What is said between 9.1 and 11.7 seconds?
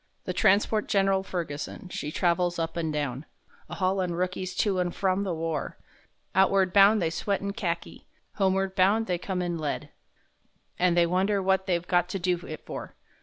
come in lead And they wonder what